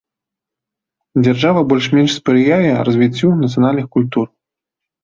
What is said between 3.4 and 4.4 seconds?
нацыянальных культур.